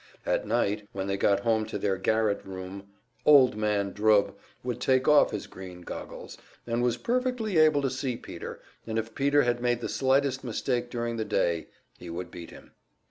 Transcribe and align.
At 0.25 0.47
night, 0.47 0.87
when 0.93 1.05
they 1.05 1.15
got 1.15 1.41
home 1.41 1.63
to 1.67 1.77
their 1.77 1.95
garret 1.95 2.43
room, 2.43 2.87
"Old 3.23 3.55
Man" 3.55 3.93
Drubb 3.93 4.33
would 4.63 4.81
take 4.81 5.07
off 5.07 5.29
his 5.29 5.45
green 5.45 5.81
goggles, 5.81 6.39
and 6.65 6.81
was 6.81 6.97
perfectly 6.97 7.59
able 7.59 7.83
to 7.83 7.89
see 7.91 8.17
Peter, 8.17 8.59
and 8.87 8.97
if 8.97 9.13
Peter 9.13 9.43
had 9.43 9.61
made 9.61 9.79
the 9.79 9.87
slightest 9.87 10.43
mistake 10.43 10.89
during 10.89 11.17
the 11.17 11.23
day 11.25 11.67
he 11.99 12.09
would 12.09 12.31
beat 12.31 12.49
him. 12.49 12.71